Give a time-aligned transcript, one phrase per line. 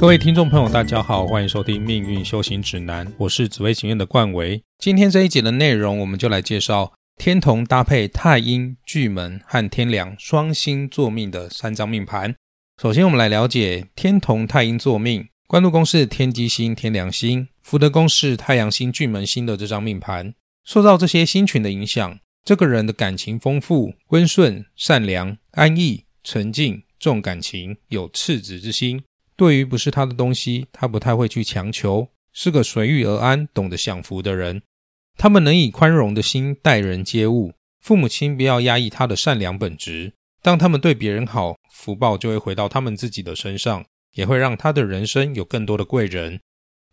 [0.00, 4.62] 各位听众朋友，大家好，欢迎收听《命运修行指南》，我是紫薇情院的冠维。
[4.78, 12.34] 今天这一节的内容，我们就来介绍天同搭配太阴、巨门和天梁双星座命的三张命盘。
[12.80, 20.32] 首先，我们来了解天同太阴座命，官禄宫是天机星、天梁星，福德宫是太阳星、巨门星的这张命盘。
[20.64, 29.02] 受到这些星群的影响，这个人的感情丰富、温顺、善良、安逸、沉静、重感情，有赤子之心。
[29.40, 34.60] 对于不是他的东西，他不太会去强求，是个随遇而安、懂得享福的人。
[35.16, 40.12] 他们能以宽容的心待人接物，父母亲不要压抑他的善良本质。
[40.42, 43.82] 当他们对别人好，福报就会回到他们自己的身上，
[44.12, 46.38] 也会让他的人生有更多的贵人。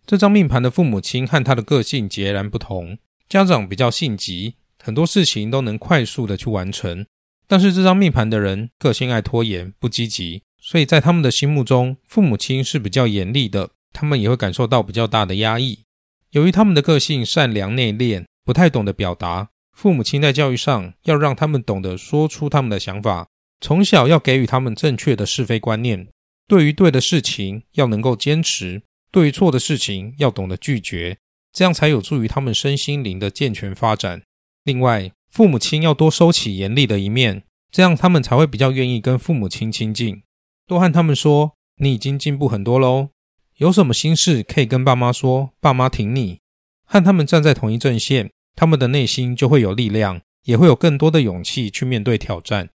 [0.05, 7.05] 这张命盘的父母亲和他的个性截然不同，家长比较性急，很多事情都能快速的去完成，
[7.45, 10.43] 但是这张命盘的人个性爱拖延，不积极。
[10.67, 15.85] 所以在他们的心目中，父母亲是比较严厉的，他们也会感受到比较大的压抑。
[16.31, 23.29] 由于他们的个性善良内敛，不太懂得表达，父母亲在教育上要让他们懂得说出他们的想法，
[23.61, 26.09] 从小要给予他们正确的是非观念。
[26.49, 31.17] 对于对的事情要能够坚持，对于错的事情要懂得拒绝，
[31.53, 34.21] 这样才有助于他们身心灵的健全发展。
[34.65, 40.23] 另外，父母亲要多收起严厉的一面，这样他们才会比较愿意跟父母亲亲近。
[40.67, 43.09] 多和他们说，你已经进步很多喽。
[43.55, 46.41] 有什么心事可以跟爸妈说，爸妈挺你。
[46.83, 52.69] 和他们站在同一阵线，他们的内心就会有力量，也会有更多的勇气去面对挑战。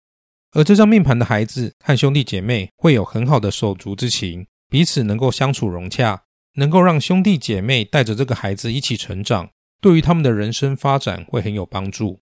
[0.53, 6.23] 而这张命盘的孩子和兄弟姐妹会有很好的手足之情，彼此能够相处融洽，
[6.55, 9.49] 能够让兄弟姐妹带着这个孩子一起成长，
[9.81, 12.21] 对于他们的人生发展会很有帮助。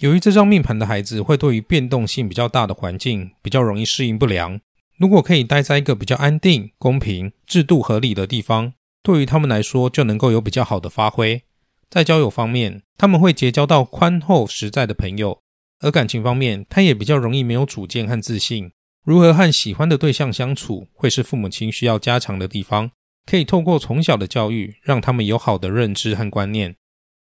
[0.00, 4.60] 由于这张命盘的孩子会对于变动性比较大的环境比较容易适应不良。
[4.98, 11.40] 如果可以待在一个比较安定、公平、制度合理的地方，对于他们来说就能够有比较好的发挥。
[11.88, 15.38] 在交友方面，他们会结交到宽厚实在的朋友；
[15.80, 18.72] 而感情方面，他也比较容易没有主见和自信。
[19.04, 22.90] 如何和喜欢的对象相处，会是父母亲需要加强的地方。
[23.24, 26.74] 可以透过从小的教育，让他们有好的认知和观念。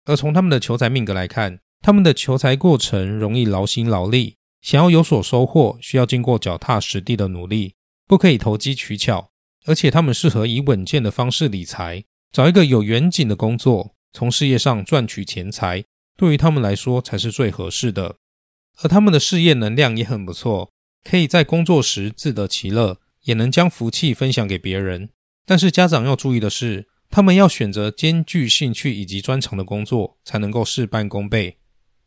[0.06, 4.36] 而从他们的求财命格来看，他们的求财过程容易劳心劳力。
[4.60, 7.74] 想要有所收获，需要经过脚踏实地的努力，
[8.06, 9.30] 不可以投机取巧。
[9.66, 15.84] 而且他们适合以稳健的方式理财，找一个有远景的工作，从事业上赚取钱财，
[16.16, 18.16] 对于他们来说才是最合适的。
[18.82, 20.72] 而他们的事业能量也很不错，
[21.04, 25.10] 可以在工作时自得其乐，也能将福气分享给别人。
[25.44, 31.58] 但是家长要注意的是，他们要选择兼具兴趣以及专长的工作，才能够事半功倍。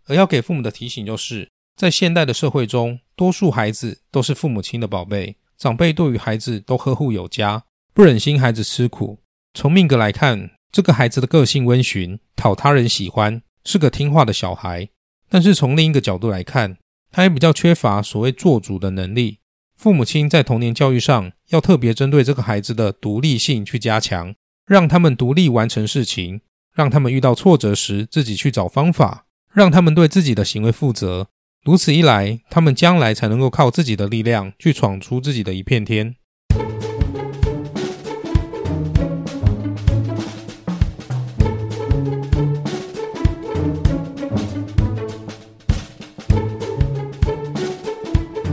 [0.06, 1.53] 而要给父母的提醒就是。
[1.75, 7.63] 在现代的社会中，多数孩子都是父母亲的宝贝，长辈对于孩子都呵护有加，
[7.94, 9.19] 不忍心孩子吃苦。
[9.53, 14.89] 从命格来看，这个孩子的个性温驯，讨他人喜欢，是个听话的小孩。
[15.29, 16.78] 但是从另一个角度来看，
[17.11, 19.40] 他也比较缺乏所谓做主的能力。
[19.75, 24.35] 父母亲在童年教育上，要特别针对这个孩子的独立性去加强，
[24.66, 26.41] 让他们独立完成事情，
[26.73, 31.29] 让他们遇到挫折时自己去找方法，让他们对自己的行为负责。
[31.66, 36.13] 如此一来，他们将来才能够靠自己的力量去闯出自己的一片天。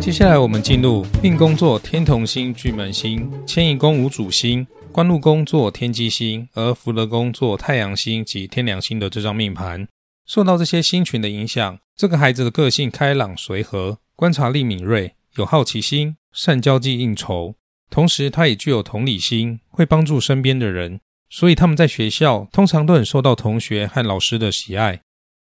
[0.00, 9.88] 接下来，我们进入命宫座天同星、巨门星，迁移宫无主星，官禄宫座天机星，而福德宫座太阳星及天梁星的这张命盘。
[10.30, 17.56] 受到这些星群的影响，这个孩子的个性开朗随和，观察力敏锐，有好奇心，善交际应酬。
[17.90, 21.00] 同时，他也具有同理心，会帮助身边的人。
[21.28, 25.00] 所以，他们在学校通常都很受到同学和老师的喜爱。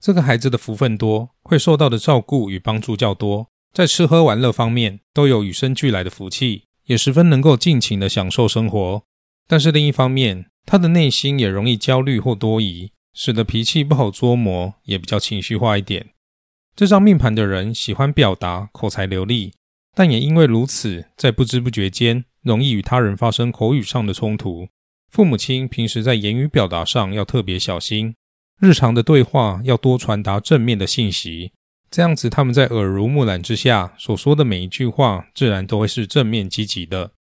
[0.01, 9.03] 这个孩子的福分多，会受到的照顾与帮助较多，在吃喝玩乐方面都有与生俱来的福气，也十分能够尽情的享受生活。
[9.47, 12.91] 但是另一方面，他的内心也容易焦虑或多疑。
[13.15, 16.09] 使得脾气不好捉摸，也比较情绪化一点。
[16.75, 19.53] 这张命盘的人喜欢表达，口才流利，
[19.95, 24.67] 但也因为如此，在不知不觉间容易与他人发生口语上的冲突。
[25.09, 28.13] 父母亲平时在言语表达上要特别小心，
[28.59, 31.53] 日常的对话要多传达正面的信息，
[31.89, 37.11] 这样子他们在耳濡目染之下所说的每一句话，自然都会是正面积极的。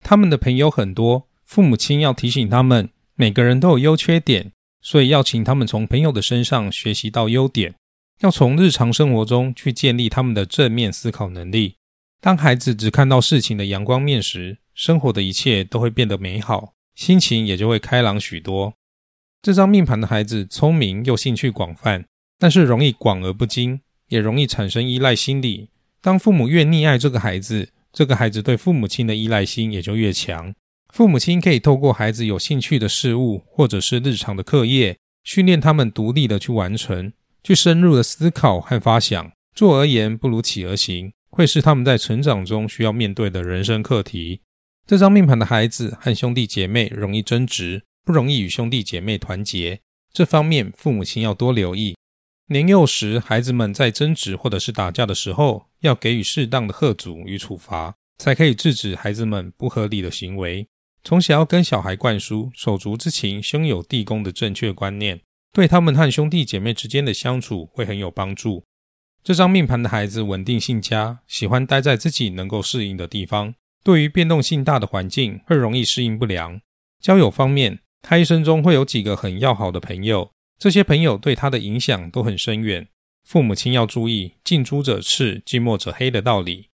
[0.00, 4.52] 他们的朋友很多，父母亲要提醒他们，每个人都有优缺点。
[4.84, 7.74] 所以要请他们从朋友的身上学习到优点，
[8.20, 11.76] 要从日常生活中去建立他们的正面思考能力。
[12.20, 18.74] 当孩子只看到事情的阳光面时，生活的一切都会变得美好，心情也就会开朗许多。
[19.40, 22.04] 这张命盘的孩子聪明又兴趣广泛，
[22.38, 25.70] 但是容易广而不精，也容易产生依赖心理。
[26.02, 30.54] 当父母越溺爱这个孩子，这个孩子对父母亲的依赖心也就越强。
[30.94, 37.12] 父母亲可以透过孩子有兴趣的事物，或者是日常的课业，训练他们独立的去完成，
[37.42, 39.32] 去深入的思考和发想。
[39.56, 41.12] 做而言不如起而行。
[41.30, 44.42] 会是他们在成长中需要面对的人生课题。
[44.86, 49.80] 这张命盘的孩子和兄弟姐妹容易争执，不容易与兄弟姐妹团结。
[50.12, 51.96] 这方面父母亲要多留意。
[52.50, 60.68] 年幼时，孩子们在争执或者是打架的时候，要给予适当的喝阻与处罚，才可以制止孩子们不合理的行为。
[61.04, 65.20] 从小要跟小孩灌输手足之情、兄友弟恭的正确观念，
[65.52, 68.64] 对他们和兄弟姐妹之间的相处会很有帮助。
[69.22, 73.54] 这张命盘的孩子稳定性佳，喜欢待在自己能够适应的地方。
[73.82, 76.58] 对于变动性大的环境，会容易适应不良。
[77.02, 82.88] 交友方面，他一生中会有几个很要好的朋友，这些朋友对他的影响都很深远。
[83.24, 86.70] 父母亲要注意“近朱者赤，近墨者黑”的道理。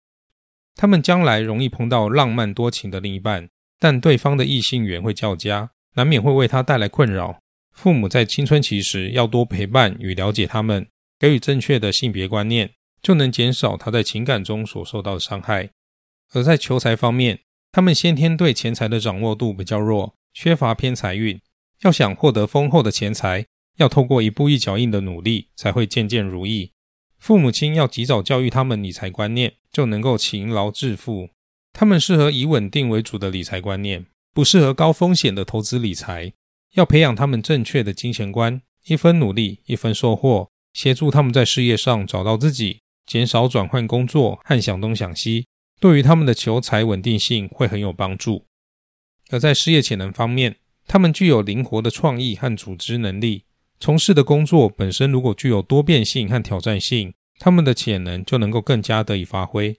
[0.74, 3.48] 他们将来容易碰到浪漫多情的另一半，
[3.78, 7.38] 但对方的异性缘会较佳，难免会为他带来困扰。
[7.72, 10.86] 父母在青春期时要多陪伴与了解他们。
[11.20, 12.70] 给予正确的性别观念，
[13.02, 15.70] 就能减少他在情感中所受到的伤害。
[16.32, 17.40] 而在求财方面，
[17.72, 21.40] 他们先天对钱财的掌握度比较弱，缺乏偏财运。
[21.82, 23.46] 要想获得丰厚的钱财，
[23.78, 26.72] 要透过一步一脚印的努力，才会渐渐如意。
[27.18, 31.30] 父母亲要及早教育他们理财观念，就能够勤劳致富。
[31.72, 36.32] 他们适合以稳定为主的理财观念，不适合高风险的投资理财。
[36.74, 40.50] 要培养他们正确的金钱观，一分努力一分收获。
[40.74, 45.46] 协助他们在事业上找到自己，减少转换工作和想东想西，
[45.80, 48.44] 对于他们的求财稳定性会很有帮助。
[49.30, 50.56] 而在事业潜能方面，
[50.86, 53.44] 他们具有灵活的创意和组织能力。
[53.80, 59.78] 从事的工作本身如果具有多变性和挑战性，他们的潜能就能够更加得以发挥。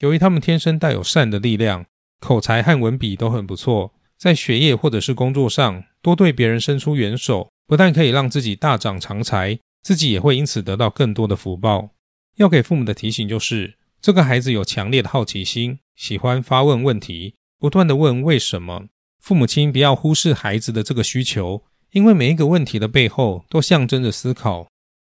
[0.00, 1.86] 由于他们天生带有善的力量，
[2.20, 9.58] 口才和文笔都很不错，在学业或者是工作上多对别人伸出援手，不但可以让自己大涨长才。
[9.82, 11.90] 自己也会因此得到更多的福报。
[12.36, 18.86] 要给父母的提醒就是：这个孩子有强烈的好奇心，喜欢发问问题，不断的问为什么。
[19.20, 24.66] 父母亲不要忽视孩子的这个需求，因为每一个问题的背后都象征着思考。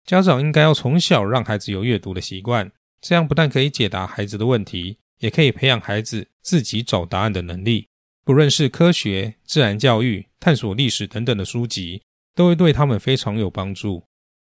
[0.06, 7.88] 家长应该要从小让孩子有阅读的习惯，这样不但可以解答孩子的问题，也可以培养孩子自己找答案的能力。
[8.24, 12.04] 不论是科学、自然教育、探索历史等等的书籍，
[12.36, 14.04] 都会对他们非常有帮助。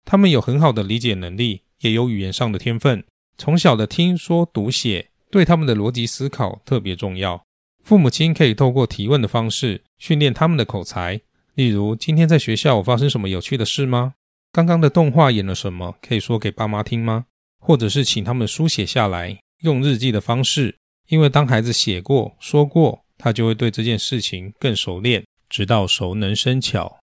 [0.04, 3.02] 他们有很好的理解能力，也有语言上的天分。
[3.38, 7.42] 从小的听说读写，对他们的逻辑思考特别重要。
[7.82, 11.20] 父母亲可以透过提问的方式训练他们的口才。
[11.54, 14.14] 例如，今天在学校发生什么有趣的事吗？
[14.52, 15.96] 刚刚的动画演了什么？
[16.02, 17.26] 可以说给爸妈听吗？
[17.66, 20.76] 或者是请他们书写下来，用日记的方式。
[21.08, 26.98] 因为当孩子写过、说过，他就会对这件事情更熟练，直到熟能生巧。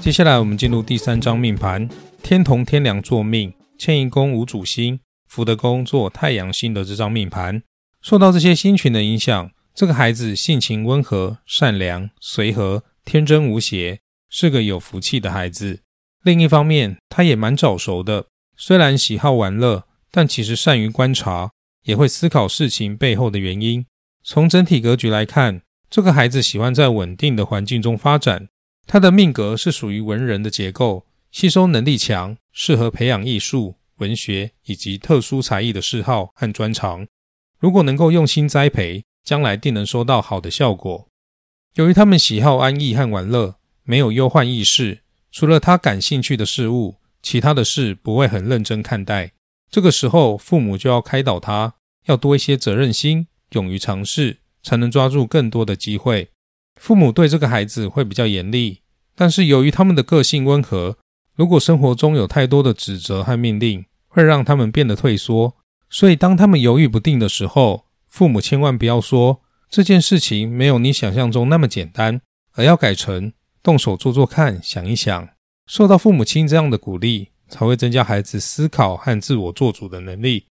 [0.00, 1.86] 接下来我们进入第三张命盘，
[2.22, 4.98] 天同天梁做命，迁移宫无主星，
[5.28, 7.62] 福德宫做太阳星的这张命盘，
[8.00, 15.82] 受到这些星群的影响，这个孩子性情温和、善良、随和、天真无邪，是个有福气的孩子。
[16.24, 21.50] 另一方面，他也蛮早熟的，虽然喜好玩乐，但其实善于观察，
[21.84, 23.86] 也会思考事情背后的原因。
[24.24, 28.48] 从整体格局来看，这个孩子喜欢在稳定的环境中发展。
[28.86, 37.06] 他的命格是属于文人的结构，吸收能力强，适合培养艺术、文学以及特殊才艺的嗜好和专长。
[37.58, 41.08] 如果能够用心栽培，将来定能收到好的效果。
[41.74, 49.32] 由于他们喜好安逸和玩乐，没有忧患意识，除了他感兴趣的事物，其他的事不会很认真看待。
[49.70, 51.74] 这个时候，父母就要开导他，
[52.06, 56.30] 要多一些责任心，勇于尝试，才能抓住更多的机会。
[56.76, 58.82] 父母对这个孩子会比较严厉，
[59.14, 60.96] 但是由于他们的个性温和，
[61.38, 65.54] 如果生活中有太多的指责和命令，会让他们变得退缩。
[65.88, 69.40] 所以当他们犹豫不定的时候，父母千万不要说
[69.70, 72.20] 这件事情没有你想象中那么简单，
[72.54, 75.28] 而要改成动手做做看，想一想。
[75.68, 80.46] 受到父母亲这样的鼓励，才会增加孩子思考和自我做主的能力。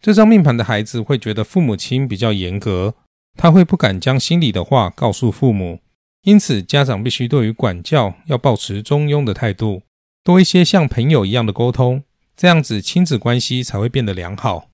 [0.00, 2.94] 这张命盘的孩子会觉得父母亲比较严格，
[3.36, 5.80] 他会不敢将心里的话告诉父母，
[6.22, 9.82] 因此家长必须对于管教要保持中庸的态度，
[10.24, 12.02] 多一些像朋友一样的沟通，
[12.34, 14.70] 这样子亲子关系才会变得良好。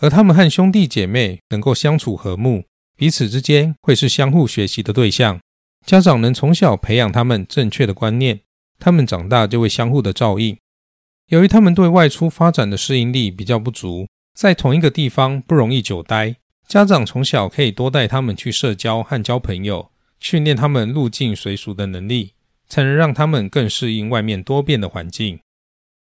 [0.00, 2.64] 而他们和兄弟姐妹能够相处和睦，
[2.96, 5.40] 彼此之间会是相互学习的对象。
[5.86, 8.40] 家长能从小培养他们正确的观念，
[8.80, 10.58] 他们长大就会相互的照应。
[11.28, 14.08] 由于他们对外出发展的适应力比较不足。
[14.34, 16.34] 在同一个地方不容易久待，
[16.66, 22.32] 家长从小可以多带他们去社交和交朋友，训练他们入境随俗的能力，
[22.74, 25.38] 才能让他们更适应外面多变的环境。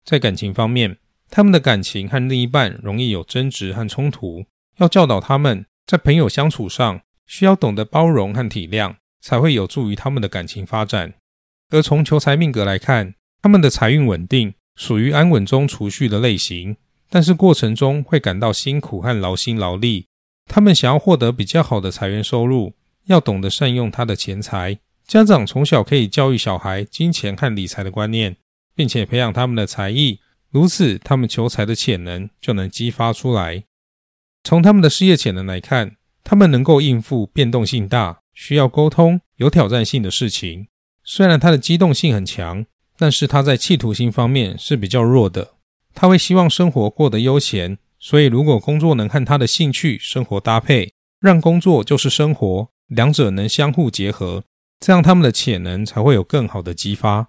[0.04, 0.98] 在感情方面，
[1.28, 4.44] 他们的感情和另一半容易有争执和冲突，
[4.76, 11.14] 要教导他们在朋友相处上需要懂得包容和体谅，才会有助于他们的感情发展。
[11.70, 16.76] 而从求财命格来看，他们的财运稳定，属于安稳中储蓄的类型。
[17.08, 20.06] 但是过程中会感到辛苦和劳心劳力，
[20.46, 22.74] 他们想要获得比较好的财源收入，
[23.06, 24.78] 要懂得善用他的钱财。
[25.10, 28.36] 家长从小可以教育小孩金钱和理财的观念，
[28.76, 33.64] 并且培养他们的才艺，如此他们求财的潜能就能激发出来。
[34.44, 40.68] 从他们的事业潜能来看，他们能够应付变动性大、需要沟通、有挑战性的事情。
[41.02, 42.64] 虽然他的机动性很强，
[42.96, 45.54] 但是他在企图心方面是比较弱的。
[45.92, 54.44] 他会希望生活过得悠闲，所以如果工作能和他的兴趣、生活搭配，让工作就是生活，两者能相互结合，
[54.80, 57.28] 这样他们的潜能才会有更好的激发。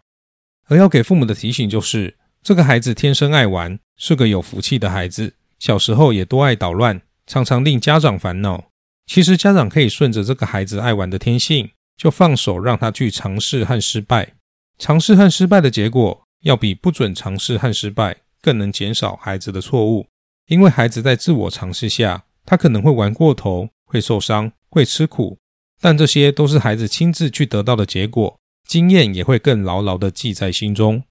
[0.68, 8.70] 而要给父母的提醒就是，这个孩子天生爱玩，是个有福气的孩子，小时候也多爱捣乱，常常令家长烦恼。
[9.06, 14.34] 其实家长可以顺着这个孩子爱玩的天性，就放手让他去尝试和失败。
[14.80, 18.18] 尝试和失败的结果，要比不准尝试和失败。
[18.44, 20.08] 更能减少孩子的错误，
[20.48, 25.38] 因为孩子在自我尝试下，他可能会玩过头，会受伤，会吃苦，
[25.82, 31.04] 但这些都是孩子亲自去得到的结果，经验也会更牢牢的记在心中。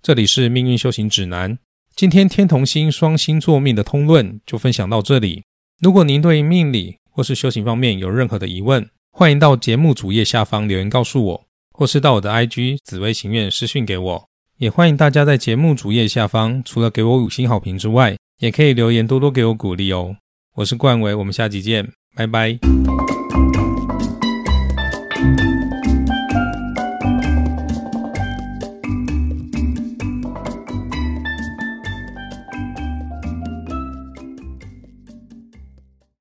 [0.00, 1.58] 这里是命运修行指南，
[1.96, 5.42] 今天天同星双星座命的通论就分享到这里。
[5.80, 14.28] 如果您对命理或是修行方面有任何的疑问，欢迎到节目主页下方留言告诉我，或是到我的 IG 紫薇行愿私讯给我。
[14.58, 20.16] 也欢迎大家在节目主页下方，除了给我五星好评之外，也可以留言多多给我鼓励哦。
[20.54, 22.58] 我是冠维，我们下集见，拜拜。